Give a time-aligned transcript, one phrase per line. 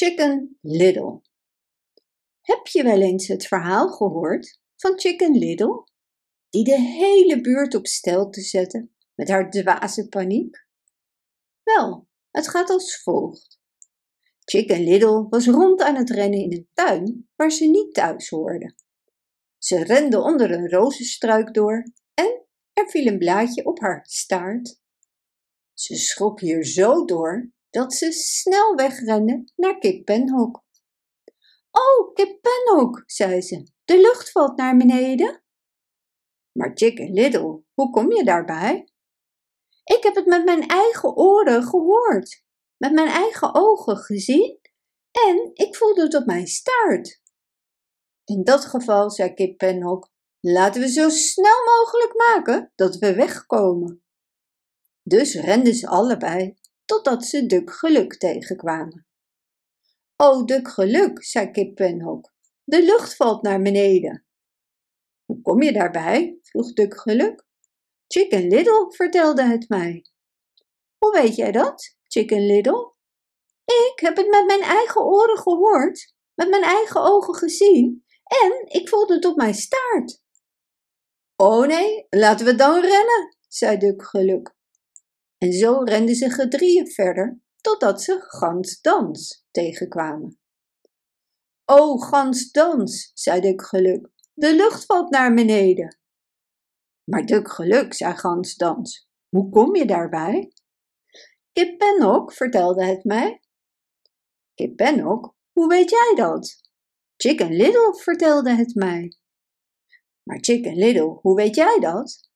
[0.00, 1.20] Chicken Little.
[2.40, 5.84] Heb je wel eens het verhaal gehoord van Chicken Little,
[6.50, 10.66] die de hele buurt op stelte zette met haar dwaze paniek?
[11.62, 13.60] Wel, het gaat als volgt.
[14.44, 18.74] Chicken Little was rond aan het rennen in een tuin waar ze niet thuis hoorde.
[19.58, 24.80] Ze rende onder een rozenstruik door en er viel een blaadje op haar staart.
[25.72, 30.64] Ze schrok hier zo door dat ze snel wegrende naar Kip Penhok.
[31.70, 35.44] Oh, Kip Penhok, zei ze, de lucht valt naar beneden.
[36.52, 38.88] Maar Chicken Little, hoe kom je daarbij?
[39.84, 42.44] Ik heb het met mijn eigen oren gehoord,
[42.76, 44.60] met mijn eigen ogen gezien
[45.10, 47.20] en ik voelde het op mijn staart.
[48.24, 50.10] In dat geval, zei Kip Penhok,
[50.40, 54.04] laten we zo snel mogelijk maken dat we wegkomen.
[55.02, 56.58] Dus renden ze allebei
[56.90, 59.06] totdat ze Duk Geluk tegenkwamen.
[60.16, 62.32] O, Duk Geluk, zei Kip Penhok,
[62.64, 64.26] de lucht valt naar beneden.
[65.24, 66.38] Hoe kom je daarbij?
[66.42, 67.46] vroeg Duk Geluk.
[68.06, 70.04] Chicken Little vertelde het mij.
[70.98, 72.94] Hoe weet jij dat, Chicken Little?
[73.64, 78.88] Ik heb het met mijn eigen oren gehoord, met mijn eigen ogen gezien en ik
[78.88, 80.22] voelde het op mijn staart.
[81.36, 84.58] Oh nee, laten we dan rennen, zei Duk Geluk.
[85.42, 90.38] En zo renden ze gedrieën verder, totdat ze Gans Dans tegenkwamen.
[91.64, 95.98] O, Gans Dans, zei Duk Geluk, de lucht valt naar beneden.
[97.04, 100.52] Maar Duk Geluk, zei Gans Dans, hoe kom je daarbij?
[101.52, 103.40] Kip Penhok vertelde het mij.
[104.54, 106.60] Kip Penhok, hoe weet jij dat?
[107.16, 109.16] Chicken Little vertelde het mij.
[110.22, 112.29] Maar Chicken Little, hoe weet jij dat?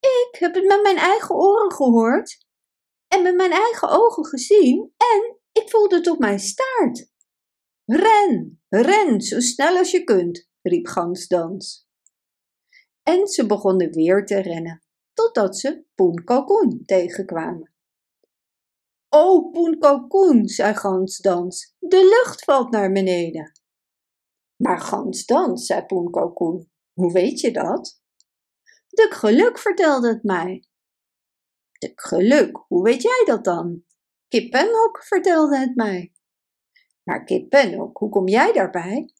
[0.00, 2.46] Ik heb het met mijn eigen oren gehoord
[3.08, 7.10] en met mijn eigen ogen gezien en ik voelde het op mijn staart.
[7.84, 11.86] Ren, ren, zo snel als je kunt, riep Gansdans.
[13.02, 17.72] En ze begonnen weer te rennen, totdat ze Poen Kalkoen tegenkwamen.
[19.08, 23.52] O, Poen Kalkoen, zei Gansdans, de lucht valt naar beneden.
[24.56, 28.00] Maar Gansdans, zei Poen Kalkoen, hoe weet je dat?
[28.88, 30.64] Duk Geluk vertelde het mij.
[31.78, 33.84] Duk Geluk, hoe weet jij dat dan?
[34.28, 36.12] Kip Penhok vertelde het mij.
[37.02, 39.12] Maar Kip Penhok, hoe kom jij daarbij?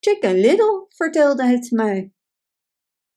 [0.00, 2.12] Chicken Little vertelde het mij.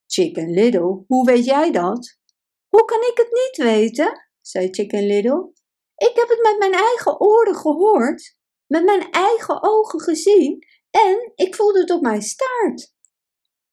[0.07, 2.19] Chicken Little, hoe weet jij dat?
[2.67, 4.27] Hoe kan ik het niet weten?
[4.41, 5.51] zei Chicken Little.
[5.95, 8.37] Ik heb het met mijn eigen oren gehoord,
[8.67, 12.92] met mijn eigen ogen gezien en ik voelde het op mijn staart.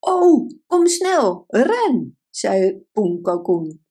[0.00, 3.86] Oh, kom snel, ren, zei Poen Kalkoen.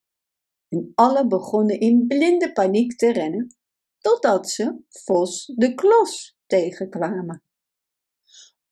[0.68, 3.58] En alle begonnen in blinde paniek te rennen,
[3.98, 7.44] totdat ze Vos de Klos tegenkwamen.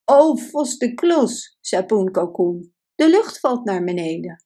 [0.05, 4.43] O, Vos de Klos, zei Poen Kalkoen, de lucht valt naar beneden.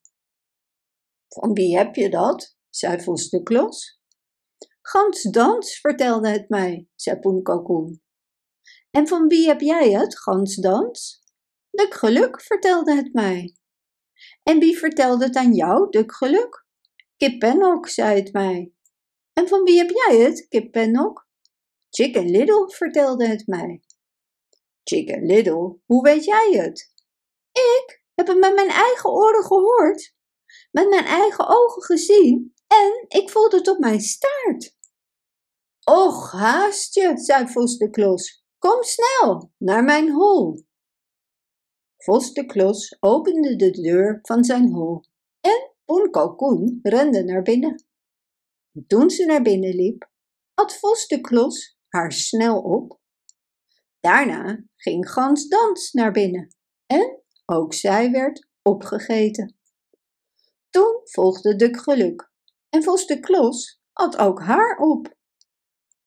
[1.28, 2.56] Van wie heb je dat?
[2.68, 4.00] zei Vos de Klos.
[4.82, 8.02] Gans Dans vertelde het mij, zei Poen Kalkoen.
[8.90, 11.21] En van wie heb jij het, Gans Dans?
[11.72, 13.56] Duk Geluk vertelde het mij.
[14.42, 16.66] En wie vertelde het aan jou, Duk Geluk?
[17.16, 18.72] Kip Pennock zei het mij.
[19.32, 21.28] En van wie heb jij het, Kip Pennock?
[21.90, 23.82] Chicken Little vertelde het mij.
[24.84, 26.92] Chicken Little, hoe weet jij het?
[27.52, 30.14] Ik heb het met mijn eigen oren gehoord,
[30.70, 34.76] met mijn eigen ogen gezien en ik voelde het op mijn staart.
[35.84, 38.44] Och, haast je, zei Vos de Klos.
[38.58, 40.64] Kom snel naar mijn hol.
[42.04, 45.04] Vos de Klos opende de deur van zijn hol
[45.40, 47.84] en Poen Kalkoen rende naar binnen.
[48.86, 50.10] Toen ze naar binnen liep,
[50.54, 53.00] at Vos de Klos haar snel op.
[54.00, 59.56] Daarna ging Gans Dans naar binnen en ook zij werd opgegeten.
[60.70, 62.30] Toen volgde Duk Geluk
[62.68, 65.14] en Vos de Klos at ook haar op.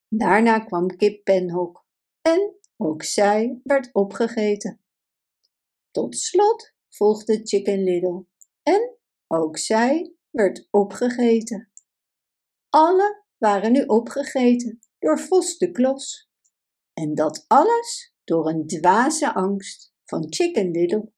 [0.08, 1.86] Daarna kwam Kip Penhok
[2.22, 4.85] en ook zij werd opgegeten.
[5.96, 8.26] Tot slot volgde Chicken Little
[8.64, 8.98] en
[9.28, 11.72] ook zij werd opgegeten.
[12.70, 16.30] Alle waren nu opgegeten door Vos de Klos.
[16.94, 21.12] En dat alles door een dwaze angst van Chicken Little.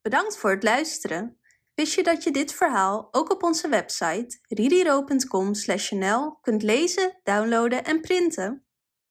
[0.00, 1.38] Bedankt voor het luisteren.
[1.74, 8.00] Wist je dat je dit verhaal ook op onze website ririro.com/nl kunt lezen, downloaden en
[8.00, 8.64] printen?